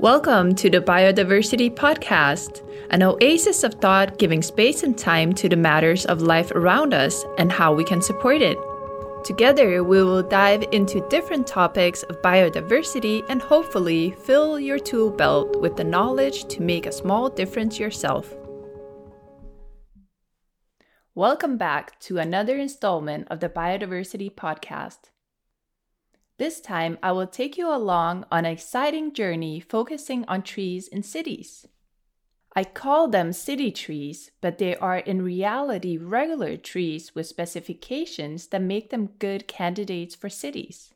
[0.00, 5.56] Welcome to the Biodiversity Podcast, an oasis of thought giving space and time to the
[5.56, 8.56] matters of life around us and how we can support it.
[9.24, 15.60] Together, we will dive into different topics of biodiversity and hopefully fill your tool belt
[15.60, 18.32] with the knowledge to make a small difference yourself.
[21.16, 25.10] Welcome back to another installment of the Biodiversity Podcast.
[26.38, 31.02] This time, I will take you along on an exciting journey focusing on trees in
[31.02, 31.66] cities.
[32.54, 38.62] I call them city trees, but they are in reality regular trees with specifications that
[38.62, 40.94] make them good candidates for cities.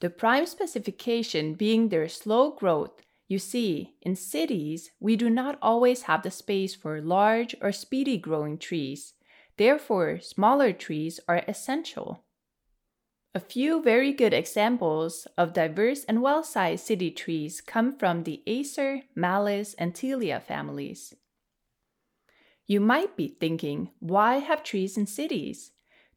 [0.00, 3.02] The prime specification being their slow growth.
[3.28, 8.18] You see, in cities, we do not always have the space for large or speedy
[8.18, 9.14] growing trees.
[9.56, 12.24] Therefore, smaller trees are essential.
[13.32, 18.42] A few very good examples of diverse and well sized city trees come from the
[18.44, 21.14] Acer, Malus, and Tilia families.
[22.66, 25.70] You might be thinking, why have trees in cities?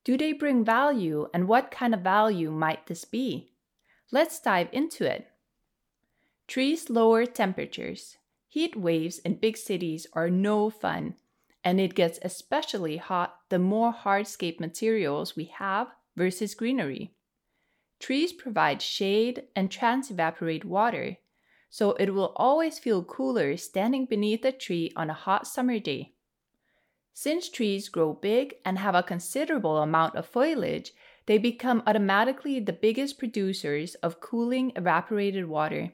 [0.03, 3.51] Do they bring value, and what kind of value might this be?
[4.11, 5.27] Let's dive into it.
[6.47, 8.17] Trees lower temperatures.
[8.47, 11.15] Heat waves in big cities are no fun,
[11.63, 17.13] and it gets especially hot the more hardscape materials we have versus greenery.
[17.99, 21.17] Trees provide shade and trans-evaporate water,
[21.69, 26.13] so it will always feel cooler standing beneath a tree on a hot summer day.
[27.13, 30.93] Since trees grow big and have a considerable amount of foliage,
[31.25, 35.93] they become automatically the biggest producers of cooling evaporated water.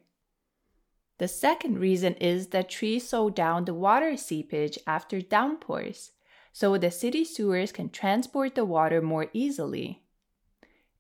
[1.20, 6.12] The second reason is that trees slow down the water seepage after downpours
[6.54, 10.02] so the city sewers can transport the water more easily.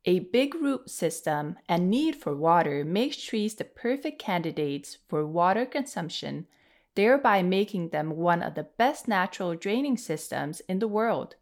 [0.05, 5.65] A big root system and need for water makes trees the perfect candidates for water
[5.65, 6.47] consumption,
[6.95, 11.35] thereby making them one of the best natural draining systems in the world.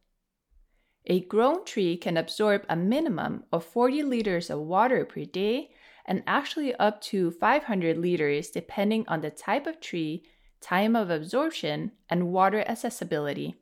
[1.06, 5.69] A grown tree can absorb a minimum of 40 liters of water per day
[6.06, 10.24] and actually up to 500 liters depending on the type of tree,
[10.62, 13.56] time of absorption, and water accessibility.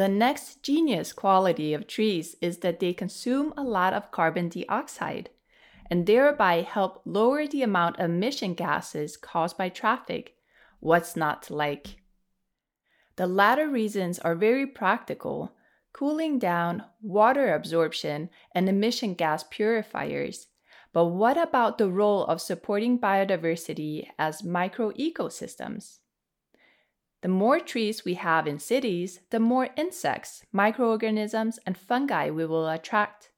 [0.00, 5.28] The next genius quality of trees is that they consume a lot of carbon dioxide
[5.90, 10.36] and thereby help lower the amount of emission gases caused by traffic.
[10.78, 12.00] What's not to like?
[13.16, 15.52] The latter reasons are very practical
[15.92, 20.46] cooling down, water absorption, and emission gas purifiers,
[20.94, 25.98] but what about the role of supporting biodiversity as micro ecosystems?
[27.22, 32.68] The more trees we have in cities, the more insects, microorganisms, and fungi we will
[32.68, 33.30] attract,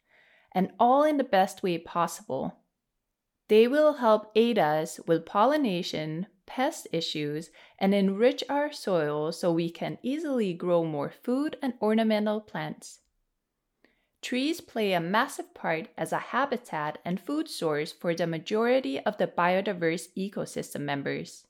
[0.52, 2.58] and all in the best way possible.
[3.48, 9.68] They will help aid us with pollination, pest issues, and enrich our soil so we
[9.68, 13.00] can easily grow more food and ornamental plants.
[14.22, 19.18] Trees play a massive part as a habitat and food source for the majority of
[19.18, 21.46] the biodiverse ecosystem members.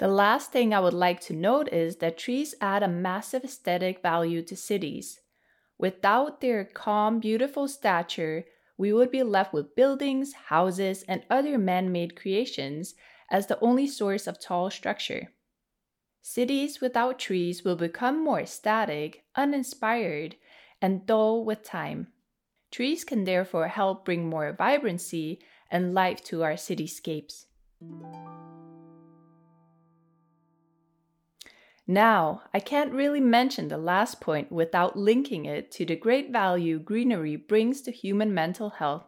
[0.00, 4.00] The last thing I would like to note is that trees add a massive aesthetic
[4.00, 5.20] value to cities.
[5.76, 8.46] Without their calm, beautiful stature,
[8.78, 12.94] we would be left with buildings, houses, and other man made creations
[13.30, 15.34] as the only source of tall structure.
[16.22, 20.36] Cities without trees will become more static, uninspired,
[20.80, 22.06] and dull with time.
[22.70, 25.40] Trees can therefore help bring more vibrancy
[25.70, 27.44] and life to our cityscapes.
[31.90, 36.78] Now, I can't really mention the last point without linking it to the great value
[36.78, 39.06] greenery brings to human mental health.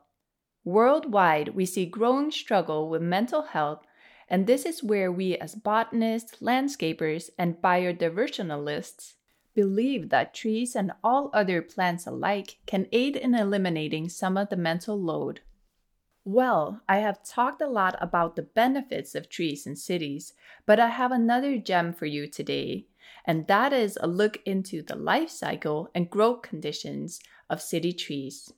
[0.64, 3.86] Worldwide, we see growing struggle with mental health,
[4.28, 9.12] and this is where we as botanists, landscapers, and biodiversionalists
[9.54, 14.56] believe that trees and all other plants alike can aid in eliminating some of the
[14.56, 15.38] mental load.
[16.24, 20.34] Well, I have talked a lot about the benefits of trees in cities,
[20.66, 22.86] but I have another gem for you today,
[23.24, 27.18] and that is a look into the life cycle and growth conditions
[27.50, 28.52] of city trees.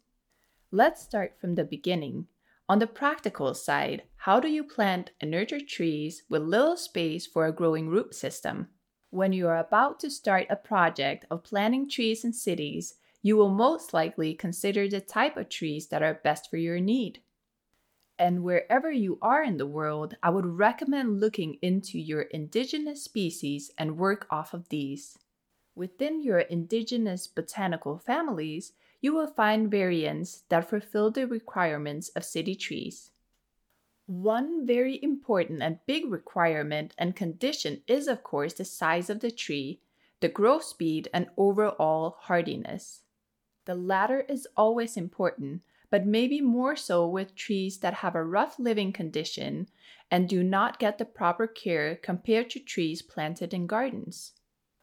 [0.70, 2.26] Let's start from the beginning.
[2.68, 7.46] On the practical side, how do you plant and nurture trees with little space for
[7.46, 8.68] a growing root system?
[9.08, 13.48] When you are about to start a project of planting trees in cities, you will
[13.48, 17.20] most likely consider the type of trees that are best for your need.
[18.18, 23.72] And wherever you are in the world, I would recommend looking into your indigenous species
[23.76, 25.18] and work off of these.
[25.74, 32.54] Within your indigenous botanical families, you will find variants that fulfill the requirements of city
[32.54, 33.10] trees.
[34.06, 39.30] One very important and big requirement and condition is, of course, the size of the
[39.30, 39.80] tree,
[40.20, 43.02] the growth speed, and overall hardiness.
[43.64, 48.58] The latter is always important, but maybe more so with trees that have a rough
[48.58, 49.68] living condition
[50.10, 54.32] and do not get the proper care compared to trees planted in gardens.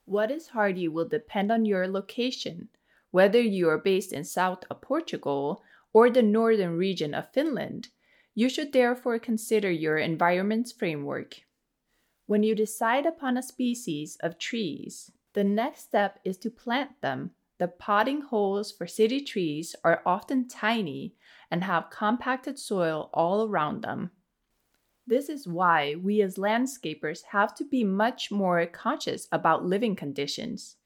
[0.06, 2.70] What is hardy will depend on your location,
[3.12, 5.64] whether you are based in south of Portugal
[5.94, 7.90] or the northern region of Finland
[8.34, 11.42] you should therefore consider your environment's framework.
[12.28, 17.32] When you decide upon a species of trees, the next step is to plant them.
[17.62, 21.14] The potting holes for city trees are often tiny
[21.52, 24.10] and have compacted soil all around them.
[25.06, 30.78] This is why we as landscapers have to be much more conscious about living conditions.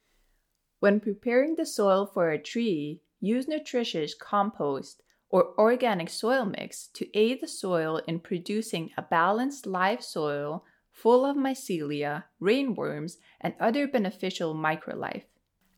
[0.81, 7.07] When preparing the soil for a tree, use nutritious compost or organic soil mix to
[7.17, 13.87] aid the soil in producing a balanced live soil full of mycelia, rainworms, and other
[13.87, 15.23] beneficial microlife.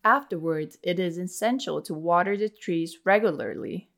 [0.07, 3.89] Afterwards, it is essential to water the trees regularly.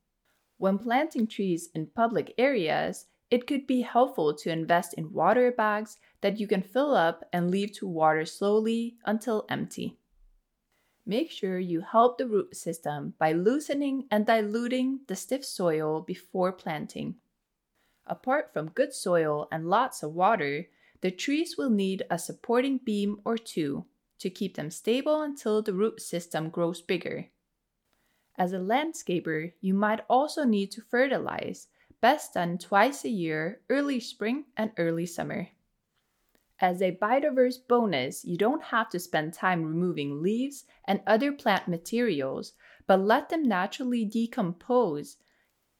[0.57, 5.99] When planting trees in public areas, it could be helpful to invest in water bags
[6.21, 9.99] that you can fill up and leave to water slowly until empty.
[11.05, 16.51] Make sure you help the root system by loosening and diluting the stiff soil before
[16.51, 17.17] planting.
[18.07, 20.69] Apart from good soil and lots of water,
[21.01, 23.85] the trees will need a supporting beam or two
[24.19, 27.27] to keep them stable until the root system grows bigger.
[28.37, 31.67] As a landscaper, you might also need to fertilize,
[31.99, 35.49] best done twice a year, early spring and early summer.
[36.61, 41.67] As a biodiverse bonus, you don't have to spend time removing leaves and other plant
[41.67, 42.53] materials,
[42.85, 45.17] but let them naturally decompose.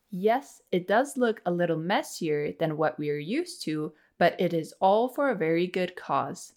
[0.09, 4.53] Yes, it does look a little messier than what we are used to, but it
[4.53, 6.53] is all for a very good cause.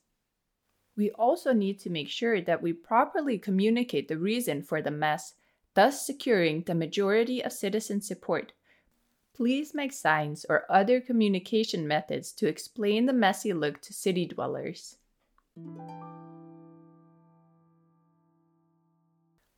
[0.97, 5.35] We also need to make sure that we properly communicate the reason for the mess,
[5.75, 8.53] thus securing the majority of citizen support
[9.35, 14.99] Please make signs or other communication methods to explain the messy look to city dwellers.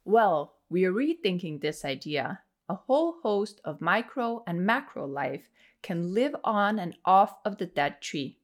[0.04, 2.40] Well, we are rethinking this idea.
[2.68, 5.50] A whole host of micro and macro life
[5.82, 8.38] can live on and off of the dead tree.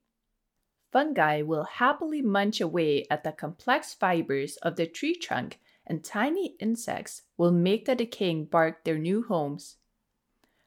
[0.92, 6.56] Fungi will happily munch away at the complex fibers of the tree trunk, and tiny
[6.58, 9.76] insects will make the decaying bark their new homes.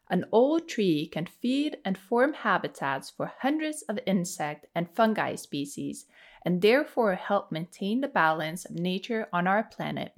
[0.10, 6.06] An old tree can feed and form habitats for hundreds of insect and fungi species
[6.46, 10.14] and therefore help maintain the balance of nature on our planet.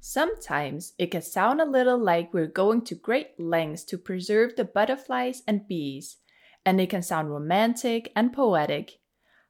[0.00, 4.64] Sometimes it can sound a little like we're going to great lengths to preserve the
[4.64, 6.16] butterflies and bees,
[6.64, 8.98] and it can sound romantic and poetic.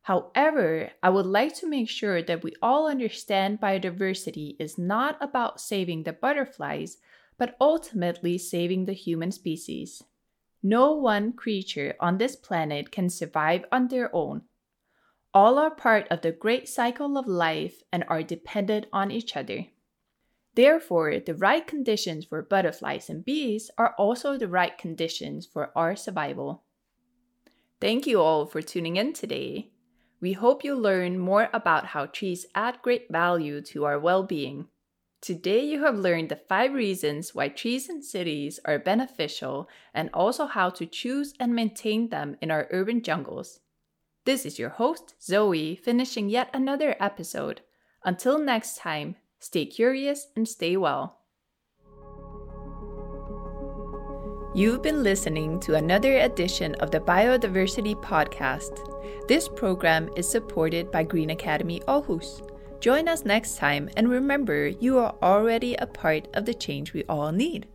[0.08, 5.60] However, I would like to make sure that we all understand biodiversity is not about
[5.60, 6.96] saving the butterflies,
[7.37, 10.02] but ultimately saving the human species.
[10.62, 14.44] No one creature on this planet can survive on their own.
[15.34, 19.66] All are part of the great cycle of life and are dependent on each other.
[20.55, 25.94] Therefore, the right conditions for butterflies and bees are also the right conditions for our
[25.94, 26.65] survival.
[27.79, 29.72] Thank you all for tuning in today.
[30.20, 34.67] We hope you learn more about how trees add great value to our well being.
[35.20, 40.46] Today, you have learned the five reasons why trees in cities are beneficial and also
[40.46, 43.60] how to choose and maintain them in our urban jungles.
[44.25, 47.63] This is your host, Zoe, finishing yet another episode.
[48.05, 51.18] Until next time, stay curious and stay well.
[54.58, 59.29] You've been listening to another edition of the Biodiversity Podcast.
[59.29, 62.43] This program is supported by Green Academy Aarhus.
[62.81, 67.05] Join us next time and remember you are already a part of the change we
[67.05, 67.69] all need.